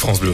France 0.00 0.20
Bleu. 0.20 0.32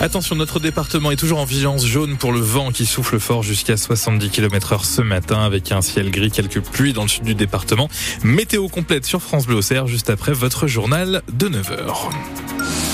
Attention, 0.00 0.34
notre 0.34 0.60
département 0.60 1.10
est 1.10 1.16
toujours 1.16 1.40
en 1.40 1.44
vigilance 1.44 1.84
jaune 1.84 2.16
pour 2.16 2.32
le 2.32 2.40
vent 2.40 2.72
qui 2.72 2.86
souffle 2.86 3.20
fort 3.20 3.42
jusqu'à 3.42 3.76
70 3.76 4.30
km 4.30 4.72
heure 4.72 4.86
ce 4.86 5.02
matin 5.02 5.44
avec 5.44 5.72
un 5.72 5.82
ciel 5.82 6.10
gris, 6.10 6.30
quelques 6.30 6.62
pluies 6.62 6.94
dans 6.94 7.02
le 7.02 7.08
sud 7.08 7.24
du 7.24 7.34
département. 7.34 7.90
Météo 8.22 8.68
complète 8.68 9.04
sur 9.04 9.20
France 9.20 9.46
Bleu 9.46 9.56
Auxerre 9.56 9.88
juste 9.88 10.08
après 10.08 10.32
votre 10.32 10.66
journal 10.66 11.20
de 11.30 11.50
9h. 11.50 12.93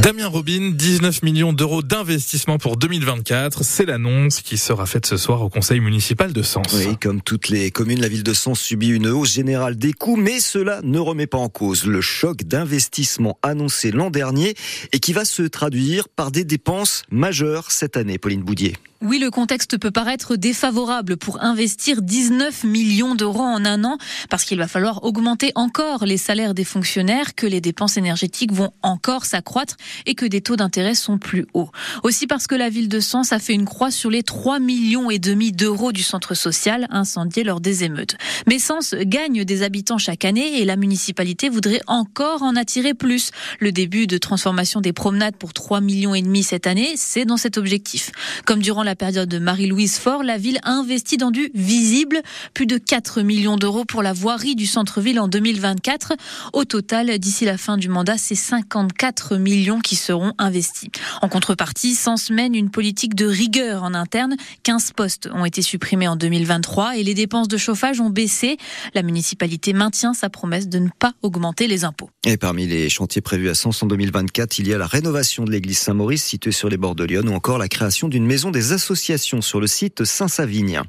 Damien 0.00 0.26
Robin, 0.26 0.72
19 0.74 1.22
millions 1.22 1.52
d'euros 1.52 1.82
d'investissement 1.82 2.58
pour 2.58 2.76
2024. 2.76 3.64
C'est 3.64 3.86
l'annonce 3.86 4.40
qui 4.42 4.58
sera 4.58 4.86
faite 4.86 5.06
ce 5.06 5.16
soir 5.16 5.40
au 5.42 5.48
conseil 5.48 5.80
municipal 5.80 6.32
de 6.32 6.42
Sens. 6.42 6.66
Oui, 6.74 6.96
comme 7.00 7.22
toutes 7.22 7.48
les 7.48 7.70
communes, 7.70 8.00
la 8.00 8.08
ville 8.08 8.24
de 8.24 8.34
Sens 8.34 8.60
subit 8.60 8.88
une 8.88 9.06
hausse 9.06 9.32
générale 9.32 9.76
des 9.76 9.92
coûts, 9.92 10.16
mais 10.16 10.40
cela 10.40 10.80
ne 10.82 10.98
remet 10.98 11.26
pas 11.26 11.38
en 11.38 11.48
cause 11.48 11.86
le 11.86 12.00
choc 12.00 12.42
d'investissement 12.42 13.38
annoncé 13.42 13.92
l'an 13.92 14.10
dernier 14.10 14.54
et 14.92 14.98
qui 14.98 15.12
va 15.12 15.24
se 15.24 15.42
traduire 15.42 16.08
par 16.08 16.30
des 16.30 16.44
dépenses 16.44 17.04
majeures 17.10 17.70
cette 17.70 17.96
année. 17.96 18.18
Pauline 18.18 18.42
Boudier. 18.42 18.74
Oui, 19.04 19.18
le 19.18 19.30
contexte 19.30 19.76
peut 19.76 19.90
paraître 19.90 20.34
défavorable 20.34 21.18
pour 21.18 21.42
investir 21.42 22.00
19 22.00 22.64
millions 22.64 23.14
d'euros 23.14 23.42
en 23.42 23.66
un 23.66 23.84
an, 23.84 23.98
parce 24.30 24.44
qu'il 24.44 24.56
va 24.56 24.66
falloir 24.66 25.04
augmenter 25.04 25.52
encore 25.56 26.06
les 26.06 26.16
salaires 26.16 26.54
des 26.54 26.64
fonctionnaires, 26.64 27.34
que 27.34 27.46
les 27.46 27.60
dépenses 27.60 27.98
énergétiques 27.98 28.52
vont 28.52 28.72
encore 28.80 29.26
s'accroître 29.26 29.76
et 30.06 30.14
que 30.14 30.26
des 30.26 30.40
taux 30.40 30.56
d'intérêt 30.56 30.94
sont 30.94 31.18
plus 31.18 31.46
hauts. 31.54 31.70
Aussi 32.02 32.26
parce 32.26 32.46
que 32.46 32.54
la 32.54 32.68
ville 32.68 32.88
de 32.88 33.00
Sens 33.00 33.32
a 33.32 33.38
fait 33.38 33.54
une 33.54 33.64
croix 33.64 33.90
sur 33.90 34.10
les 34.10 34.22
3 34.22 34.58
millions 34.58 35.10
et 35.10 35.18
demi 35.18 35.52
d'euros 35.52 35.92
du 35.92 36.02
centre 36.02 36.34
social 36.34 36.86
incendié 36.90 37.44
lors 37.44 37.60
des 37.60 37.84
émeutes. 37.84 38.16
Mais 38.46 38.58
Sens 38.58 38.94
gagne 38.94 39.44
des 39.44 39.62
habitants 39.62 39.98
chaque 39.98 40.24
année 40.24 40.60
et 40.60 40.64
la 40.64 40.76
municipalité 40.76 41.48
voudrait 41.48 41.82
encore 41.86 42.42
en 42.42 42.56
attirer 42.56 42.94
plus. 42.94 43.30
Le 43.60 43.72
début 43.72 44.06
de 44.06 44.18
transformation 44.18 44.80
des 44.80 44.92
promenades 44.92 45.36
pour 45.36 45.52
3 45.52 45.80
millions 45.80 46.14
et 46.14 46.22
demi 46.22 46.42
cette 46.42 46.66
année, 46.66 46.94
c'est 46.96 47.24
dans 47.24 47.36
cet 47.36 47.58
objectif. 47.58 48.12
Comme 48.44 48.60
durant 48.60 48.82
la 48.82 48.96
période 48.96 49.28
de 49.28 49.38
Marie-Louise 49.38 49.98
Faure, 49.98 50.22
la 50.22 50.38
ville 50.38 50.58
a 50.62 50.72
investi 50.72 51.16
dans 51.16 51.30
du 51.30 51.50
visible, 51.54 52.22
plus 52.52 52.66
de 52.66 52.78
4 52.78 53.22
millions 53.22 53.56
d'euros 53.56 53.84
pour 53.84 54.02
la 54.02 54.12
voirie 54.12 54.54
du 54.54 54.66
centre-ville 54.66 55.20
en 55.20 55.28
2024. 55.28 56.14
Au 56.52 56.64
total, 56.64 57.18
d'ici 57.18 57.44
la 57.44 57.58
fin 57.58 57.76
du 57.76 57.88
mandat, 57.88 58.18
c'est 58.18 58.34
54 58.34 59.36
millions 59.36 59.73
qui 59.80 59.96
seront 59.96 60.32
investis. 60.38 60.90
En 61.22 61.28
contrepartie, 61.28 61.94
Sens 61.94 62.30
mène 62.30 62.54
une 62.54 62.70
politique 62.70 63.14
de 63.14 63.26
rigueur 63.26 63.82
en 63.82 63.94
interne. 63.94 64.36
15 64.62 64.92
postes 64.92 65.28
ont 65.32 65.44
été 65.44 65.62
supprimés 65.62 66.08
en 66.08 66.16
2023 66.16 66.96
et 66.96 67.02
les 67.02 67.14
dépenses 67.14 67.48
de 67.48 67.56
chauffage 67.56 68.00
ont 68.00 68.10
baissé. 68.10 68.56
La 68.94 69.02
municipalité 69.02 69.72
maintient 69.72 70.14
sa 70.14 70.30
promesse 70.30 70.68
de 70.68 70.78
ne 70.78 70.88
pas 70.98 71.12
augmenter 71.22 71.66
les 71.66 71.84
impôts. 71.84 72.10
Et 72.24 72.36
parmi 72.36 72.66
les 72.66 72.88
chantiers 72.88 73.22
prévus 73.22 73.48
à 73.48 73.54
Sens 73.54 73.82
en 73.82 73.86
2024, 73.86 74.58
il 74.58 74.68
y 74.68 74.74
a 74.74 74.78
la 74.78 74.86
rénovation 74.86 75.44
de 75.44 75.50
l'église 75.50 75.78
Saint-Maurice 75.78 76.24
située 76.24 76.52
sur 76.52 76.68
les 76.68 76.76
bords 76.76 76.94
de 76.94 77.04
Lyon 77.04 77.24
ou 77.26 77.34
encore 77.34 77.58
la 77.58 77.68
création 77.68 78.08
d'une 78.08 78.26
maison 78.26 78.50
des 78.50 78.72
associations 78.72 79.42
sur 79.42 79.60
le 79.60 79.66
site 79.66 80.04
Saint-Savigne. 80.04 80.80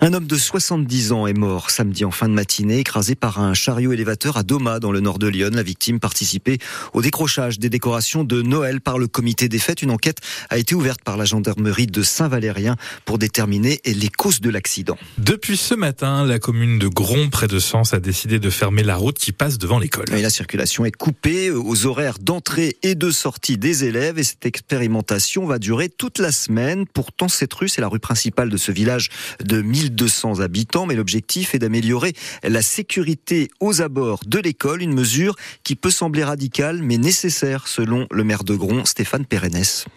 Un 0.00 0.12
homme 0.14 0.26
de 0.26 0.36
70 0.36 1.12
ans 1.12 1.26
est 1.26 1.32
mort 1.32 1.70
samedi 1.70 2.04
en 2.04 2.10
fin 2.10 2.28
de 2.28 2.34
matinée, 2.34 2.78
écrasé 2.78 3.14
par 3.14 3.40
un 3.40 3.54
chariot 3.54 3.92
élévateur 3.92 4.36
à 4.36 4.42
Doma, 4.42 4.80
dans 4.80 4.92
le 4.92 5.00
nord 5.00 5.18
de 5.18 5.28
Lyon. 5.28 5.50
La 5.52 5.62
victime 5.62 6.00
participait 6.00 6.58
au 6.92 7.02
décrochage 7.02 7.58
des 7.58 7.68
décorations 7.68 8.21
de 8.24 8.42
Noël 8.42 8.80
par 8.80 8.98
le 8.98 9.06
comité 9.06 9.48
des 9.48 9.58
fêtes. 9.58 9.82
Une 9.82 9.90
enquête 9.90 10.18
a 10.50 10.58
été 10.58 10.74
ouverte 10.74 11.02
par 11.02 11.16
la 11.16 11.24
gendarmerie 11.24 11.86
de 11.86 12.02
Saint-Valérien 12.02 12.76
pour 13.04 13.18
déterminer 13.18 13.80
les 13.84 14.08
causes 14.08 14.40
de 14.40 14.50
l'accident. 14.50 14.98
Depuis 15.18 15.56
ce 15.56 15.74
matin, 15.74 16.24
la 16.24 16.38
commune 16.38 16.78
de 16.78 16.88
Gron, 16.88 17.30
près 17.30 17.48
de 17.48 17.58
Sens, 17.58 17.94
a 17.94 18.00
décidé 18.00 18.38
de 18.38 18.50
fermer 18.50 18.82
la 18.82 18.96
route 18.96 19.18
qui 19.18 19.32
passe 19.32 19.58
devant 19.58 19.78
l'école. 19.78 20.06
La 20.10 20.30
circulation 20.30 20.84
est 20.84 20.96
coupée 20.96 21.50
aux 21.50 21.86
horaires 21.86 22.18
d'entrée 22.20 22.76
et 22.82 22.94
de 22.94 23.10
sortie 23.10 23.58
des 23.58 23.84
élèves 23.84 24.18
et 24.18 24.24
cette 24.24 24.46
expérimentation 24.46 25.46
va 25.46 25.58
durer 25.58 25.88
toute 25.88 26.18
la 26.18 26.32
semaine. 26.32 26.86
Pourtant, 26.86 27.28
cette 27.28 27.52
rue, 27.54 27.68
c'est 27.68 27.80
la 27.80 27.88
rue 27.88 28.00
principale 28.00 28.50
de 28.50 28.56
ce 28.56 28.72
village 28.72 29.10
de 29.42 29.62
1200 29.62 30.40
habitants, 30.40 30.86
mais 30.86 30.94
l'objectif 30.94 31.54
est 31.54 31.58
d'améliorer 31.58 32.12
la 32.42 32.62
sécurité 32.62 33.50
aux 33.60 33.82
abords 33.82 34.20
de 34.26 34.38
l'école, 34.38 34.82
une 34.82 34.94
mesure 34.94 35.36
qui 35.64 35.76
peut 35.76 35.90
sembler 35.90 36.24
radicale, 36.24 36.82
mais 36.82 36.98
nécessaire 36.98 37.68
selon 37.68 38.06
le 38.12 38.24
maire 38.24 38.44
de 38.44 38.54
Gron, 38.54 38.84
Stéphane 38.84 39.24
Pérennes. 39.24 39.52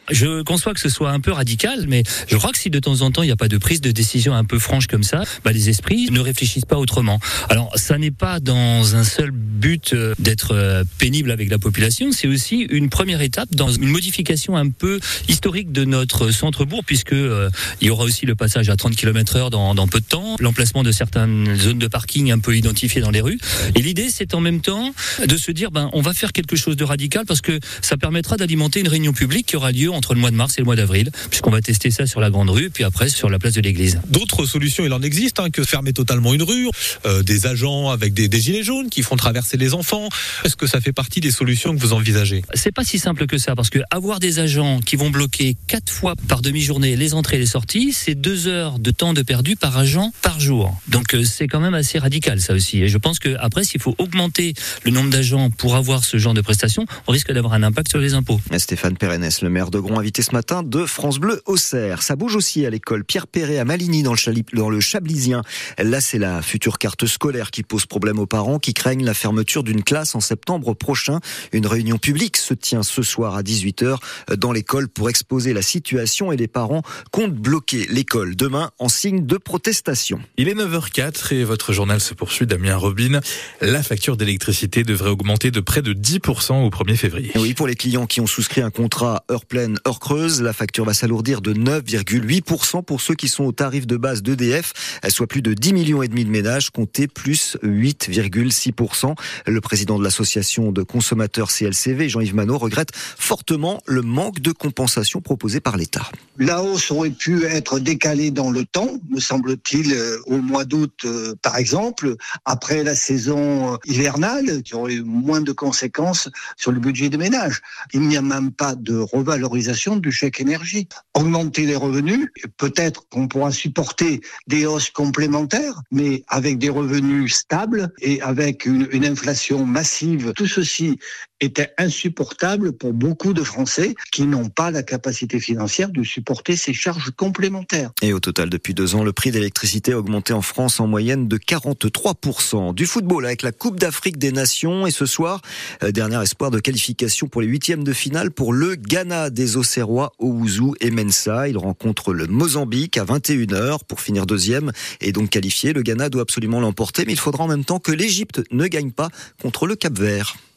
Je 0.09 0.43
conçois 0.43 0.73
que 0.73 0.79
ce 0.79 0.89
soit 0.89 1.11
un 1.11 1.19
peu 1.19 1.31
radical, 1.31 1.85
mais 1.87 2.03
je 2.27 2.35
crois 2.37 2.51
que 2.51 2.57
si 2.57 2.69
de 2.69 2.79
temps 2.79 3.01
en 3.01 3.11
temps 3.11 3.23
il 3.23 3.27
n'y 3.27 3.31
a 3.31 3.37
pas 3.37 3.47
de 3.47 3.57
prise 3.57 3.81
de 3.81 3.91
décision 3.91 4.33
un 4.33 4.43
peu 4.43 4.59
franche 4.59 4.87
comme 4.87 5.03
ça, 5.03 5.23
bah, 5.43 5.51
les 5.51 5.69
esprits 5.69 6.09
ne 6.11 6.19
réfléchissent 6.19 6.65
pas 6.65 6.77
autrement. 6.77 7.19
Alors, 7.49 7.71
ça 7.75 7.97
n'est 7.97 8.11
pas 8.11 8.39
dans 8.39 8.95
un 8.95 9.03
seul 9.03 9.31
but 9.31 9.93
euh, 9.93 10.13
d'être 10.19 10.53
euh, 10.53 10.83
pénible 10.97 11.31
avec 11.31 11.49
la 11.49 11.59
population, 11.59 12.11
c'est 12.11 12.27
aussi 12.27 12.61
une 12.69 12.89
première 12.89 13.21
étape 13.21 13.49
dans 13.51 13.71
une 13.71 13.87
modification 13.87 14.55
un 14.55 14.69
peu 14.69 14.99
historique 15.27 15.71
de 15.71 15.85
notre 15.85 16.31
centre-bourg, 16.31 16.83
puisque 16.85 17.13
euh, 17.13 17.49
il 17.81 17.87
y 17.87 17.89
aura 17.89 18.03
aussi 18.03 18.25
le 18.25 18.35
passage 18.35 18.69
à 18.69 18.75
30 18.75 18.95
km 18.95 19.35
heure 19.35 19.49
dans, 19.49 19.75
dans 19.75 19.87
peu 19.87 19.99
de 19.99 20.05
temps, 20.05 20.35
l'emplacement 20.39 20.83
de 20.83 20.91
certaines 20.91 21.55
zones 21.55 21.79
de 21.79 21.87
parking 21.87 22.31
un 22.31 22.39
peu 22.39 22.55
identifiées 22.55 23.01
dans 23.01 23.11
les 23.11 23.21
rues. 23.21 23.39
Et 23.75 23.81
l'idée, 23.81 24.09
c'est 24.09 24.33
en 24.33 24.41
même 24.41 24.61
temps 24.61 24.93
de 25.25 25.37
se 25.37 25.51
dire, 25.51 25.71
ben, 25.71 25.89
on 25.93 26.01
va 26.01 26.13
faire 26.13 26.31
quelque 26.31 26.55
chose 26.55 26.75
de 26.75 26.83
radical 26.83 27.25
parce 27.25 27.41
que 27.41 27.59
ça 27.81 27.97
permettra 28.05 28.37
d'alimenter 28.37 28.81
une 28.81 28.87
réunion 28.87 29.13
publique 29.13 29.47
qui 29.47 29.55
aura 29.55 29.71
lieu 29.71 29.89
entre 29.91 30.13
le 30.13 30.19
mois 30.19 30.29
de 30.29 30.35
mars 30.35 30.59
et 30.59 30.61
le 30.61 30.65
mois 30.65 30.75
d'avril, 30.75 31.09
puisqu'on 31.31 31.49
va 31.49 31.59
tester 31.59 31.89
ça 31.89 32.05
sur 32.05 32.19
la 32.19 32.29
grande 32.29 32.51
rue, 32.51 32.69
puis 32.69 32.83
après 32.83 33.09
sur 33.09 33.31
la 33.31 33.39
place 33.39 33.53
de 33.53 33.61
l'église. 33.61 33.99
D'autres 34.09 34.45
solutions, 34.45 34.85
il 34.85 34.93
en 34.93 35.01
existe, 35.01 35.39
hein, 35.39 35.49
que 35.49 35.63
fermer 35.63 35.91
totalement 35.91 36.31
une 36.35 36.43
rue, 36.43 36.69
euh, 37.07 37.23
des 37.23 37.47
agents 37.47 37.89
avec 37.89 38.13
des, 38.13 38.27
des 38.27 38.39
gilets 38.39 38.61
jaunes 38.61 38.91
qui 38.91 39.01
font 39.01 39.15
traverser 39.15 39.57
les 39.57 39.73
enfants. 39.73 40.07
Est-ce 40.43 40.55
que 40.55 40.67
ça 40.67 40.81
fait 40.81 40.91
partie 40.93 41.19
des 41.19 41.31
solutions 41.31 41.75
que 41.75 41.81
vous 41.81 41.93
envisagez? 41.93 42.43
C'est 42.53 42.71
pas 42.71 42.83
si 42.83 42.99
simple 42.99 43.25
que 43.25 43.39
ça, 43.39 43.55
parce 43.55 43.71
que 43.71 43.79
avoir 43.89 44.19
des 44.19 44.37
agents 44.37 44.81
qui 44.81 44.97
vont 44.97 45.09
bloquer 45.09 45.57
quatre 45.65 45.91
fois 45.91 46.13
par 46.27 46.43
demi-journée 46.43 46.95
les 46.95 47.15
entrées 47.15 47.37
et 47.37 47.39
les 47.39 47.47
sorties, 47.47 47.91
c'est 47.91 48.13
deux 48.13 48.45
heures 48.45 48.77
de 48.77 48.91
temps 48.91 49.13
de 49.13 49.23
perdu 49.23 49.55
par 49.55 49.79
agent 49.79 50.11
par 50.21 50.39
jour. 50.39 50.79
Donc 50.89 51.15
euh, 51.15 51.23
c'est 51.23 51.47
quand 51.47 51.59
même 51.59 51.73
assez 51.73 51.97
radical 51.97 52.39
ça 52.39 52.53
aussi. 52.53 52.83
Et 52.83 52.87
je 52.87 52.99
pense 52.99 53.17
que 53.17 53.35
après, 53.39 53.63
s'il 53.63 53.81
faut 53.81 53.95
augmenter 53.97 54.53
le 54.83 54.91
nombre 54.91 55.09
d'agents 55.09 55.49
pour 55.49 55.75
avoir 55.75 56.03
ce 56.03 56.17
genre 56.17 56.35
de 56.35 56.41
prestations, 56.41 56.85
on 57.07 57.11
risque 57.11 57.31
d'avoir 57.31 57.53
un 57.53 57.63
impact 57.63 57.84
sur 57.87 57.99
les 57.99 58.13
impôts. 58.13 58.39
Stéphane 58.57 58.97
Pérennes, 58.97 59.29
le 59.41 59.49
maire 59.49 59.71
de 59.71 59.79
Gron, 59.79 59.99
invité 59.99 60.21
ce 60.21 60.31
matin 60.31 60.63
de 60.63 60.85
France 60.85 61.19
Bleu 61.19 61.41
Auxerre. 61.45 62.03
Ça 62.03 62.15
bouge 62.15 62.35
aussi 62.35 62.65
à 62.65 62.69
l'école 62.69 63.03
Pierre 63.03 63.27
Perret 63.27 63.59
à 63.59 63.65
Maligny 63.65 64.03
dans 64.03 64.11
le, 64.11 64.17
Chalip, 64.17 64.55
dans 64.55 64.69
le 64.69 64.79
Chablisien. 64.79 65.41
Là, 65.77 66.01
c'est 66.01 66.17
la 66.17 66.41
future 66.41 66.77
carte 66.77 67.05
scolaire 67.05 67.51
qui 67.51 67.63
pose 67.63 67.85
problème 67.85 68.19
aux 68.19 68.25
parents 68.25 68.59
qui 68.59 68.73
craignent 68.73 69.05
la 69.05 69.13
fermeture 69.13 69.63
d'une 69.63 69.83
classe 69.83 70.15
en 70.15 70.19
septembre 70.19 70.73
prochain. 70.73 71.19
Une 71.53 71.67
réunion 71.67 71.97
publique 71.97 72.37
se 72.37 72.53
tient 72.53 72.83
ce 72.83 73.03
soir 73.03 73.35
à 73.35 73.43
18h 73.43 73.97
dans 74.37 74.51
l'école 74.51 74.87
pour 74.87 75.09
exposer 75.09 75.53
la 75.53 75.61
situation 75.61 76.31
et 76.31 76.37
les 76.37 76.47
parents 76.47 76.81
comptent 77.11 77.35
bloquer 77.35 77.85
l'école 77.89 78.35
demain 78.35 78.71
en 78.79 78.89
signe 78.89 79.25
de 79.25 79.37
protestation. 79.37 80.19
Il 80.37 80.49
est 80.49 80.55
9h04 80.55 81.33
et 81.33 81.43
votre 81.43 81.73
journal 81.73 81.99
se 81.99 82.13
poursuit, 82.13 82.47
Damien 82.47 82.75
Robin. 82.75 83.19
La 83.61 83.83
facture 83.83 84.17
d'électricité 84.17 84.83
devrait 84.83 85.09
augmenter 85.09 85.51
de 85.51 85.59
près 85.59 85.81
de 85.81 85.93
10% 85.93 86.65
au 86.65 86.69
1er 86.69 86.95
février. 86.95 87.31
Oui, 87.35 87.53
pour 87.53 87.67
les 87.67 87.74
clients 87.75 88.05
qui 88.05 88.21
ont 88.21 88.27
souscrit 88.27 88.61
un 88.61 88.71
contrat 88.71 89.23
heure 89.31 89.45
pleine, 89.45 89.77
heure 89.87 89.99
creuse, 89.99 90.41
la 90.41 90.53
facture 90.53 90.85
va 90.85 90.93
s'alourdir 90.93 91.41
de 91.41 91.53
9,8% 91.53 92.83
pour 92.83 93.01
ceux 93.01 93.15
qui 93.15 93.27
sont 93.27 93.43
au 93.43 93.51
tarif 93.51 93.87
de 93.87 93.97
base 93.97 94.23
d'EDF, 94.23 94.73
soit 95.09 95.27
plus 95.27 95.41
de 95.41 95.53
10 95.53 95.73
millions 95.73 96.01
et 96.01 96.07
demi 96.07 96.25
de 96.25 96.29
ménages, 96.29 96.69
comptez 96.69 97.07
plus 97.07 97.57
8,6%. 97.63 99.15
Le 99.45 99.61
président 99.61 99.97
de 99.99 100.03
l'association 100.03 100.71
de 100.71 100.83
consommateurs 100.83 101.51
CLCV, 101.51 102.09
Jean-Yves 102.09 102.35
Manot, 102.35 102.57
regrette 102.57 102.89
fortement 102.93 103.81
le 103.85 104.01
manque 104.01 104.39
de 104.39 104.51
compensation 104.51 105.21
proposé 105.21 105.59
par 105.59 105.77
l'État. 105.77 106.09
La 106.37 106.61
hausse 106.61 106.91
aurait 106.91 107.09
pu 107.09 107.45
être 107.45 107.79
décalée 107.79 108.31
dans 108.31 108.51
le 108.51 108.65
temps, 108.65 108.89
me 109.09 109.19
semble-t-il, 109.19 109.93
euh, 109.93 110.17
au 110.25 110.37
mois 110.37 110.65
d'août, 110.65 110.93
euh, 111.05 111.35
par 111.41 111.57
exemple, 111.57 112.15
après 112.45 112.83
la 112.83 112.95
saison 112.95 113.73
euh, 113.73 113.77
hivernale, 113.85 114.63
qui 114.63 114.75
aurait 114.75 114.95
eu 114.95 115.03
moins 115.03 115.41
de 115.41 115.51
conséquences 115.51 116.29
sur 116.57 116.71
le 116.71 116.79
budget 116.79 117.09
des 117.09 117.17
ménages. 117.17 117.61
Il 117.93 118.01
n'y 118.01 118.17
a 118.17 118.21
même 118.21 118.51
pas 118.51 118.75
de 118.75 118.97
revalorisation 118.97 119.97
du 119.97 120.11
chèque 120.11 120.41
énergie. 120.41 120.87
Augmenter 121.13 121.65
les 121.65 121.75
revenus, 121.75 122.27
peut-être 122.57 123.07
qu'on 123.09 123.27
pourra 123.27 123.51
supporter 123.51 124.21
des 124.47 124.65
hausses 124.65 124.89
complémentaires, 124.89 125.81
mais 125.91 126.23
avec 126.27 126.57
des 126.57 126.69
revenus 126.69 127.35
stables 127.35 127.91
et 128.01 128.21
avec 128.21 128.65
une, 128.65 128.87
une 128.91 129.05
inflation 129.05 129.65
massive, 129.65 130.33
tout 130.35 130.47
ceci 130.47 130.97
était 131.41 131.73
insupportable 131.77 132.71
pour 132.71 132.93
beaucoup 132.93 133.33
de 133.33 133.43
Français 133.43 133.95
qui 134.11 134.25
n'ont 134.25 134.49
pas 134.49 134.71
la 134.71 134.83
capacité 134.83 135.39
financière 135.39 135.89
de 135.89 136.03
supporter 136.03 136.55
ces 136.55 136.73
charges 136.73 137.11
complémentaires. 137.11 137.91
Et 138.01 138.13
au 138.13 138.19
total, 138.19 138.49
depuis 138.49 138.73
deux 138.73 138.95
ans, 138.95 139.03
le 139.03 139.11
prix 139.11 139.31
d'électricité 139.31 139.91
a 139.91 139.99
augmenté 139.99 140.31
en 140.31 140.41
France 140.41 140.79
en 140.79 140.87
moyenne 140.87 141.27
de 141.27 141.37
43%. 141.37 142.73
Du 142.73 142.85
football 142.85 143.25
avec 143.25 143.41
la 143.41 143.51
Coupe 143.51 143.79
d'Afrique 143.79 144.17
des 144.17 144.31
Nations 144.31 144.87
et 144.87 144.91
ce 144.91 145.05
soir, 145.05 145.41
euh, 145.83 145.91
dernier 145.91 146.21
espoir 146.21 146.51
de 146.51 146.59
qualification 146.59 147.27
pour 147.27 147.41
les 147.41 147.47
huitièmes 147.47 147.65
huitième 147.65 147.83
de 147.83 147.93
finale 147.93 148.29
pour 148.29 148.53
le 148.53 148.75
Ghana 148.75 149.31
des 149.31 149.57
Auxerrois, 149.57 150.11
Ouzou 150.19 150.75
et 150.81 150.91
Mensa. 150.91 151.47
Il 151.47 151.57
rencontre 151.57 152.13
le 152.13 152.27
Mozambique 152.27 152.95
à 152.97 153.05
21h 153.05 153.79
pour 153.87 154.01
finir 154.01 154.27
deuxième 154.27 154.71
et 155.01 155.11
donc 155.11 155.31
qualifié. 155.31 155.73
Le 155.73 155.81
Ghana 155.81 156.09
doit 156.09 156.21
absolument 156.21 156.59
l'emporter, 156.59 157.05
mais 157.07 157.13
il 157.13 157.19
faudra 157.19 157.45
en 157.45 157.47
même 157.47 157.65
temps 157.65 157.79
que 157.79 157.91
l'Égypte 157.91 158.43
ne 158.51 158.67
gagne 158.67 158.91
pas 158.91 159.09
contre 159.41 159.65
le 159.65 159.75
Cap 159.75 159.97
Vert. 159.97 160.35